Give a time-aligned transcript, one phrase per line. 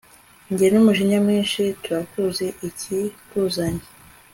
[0.51, 3.85] Njye numujinya mwinshi turakuzi iki kuzanye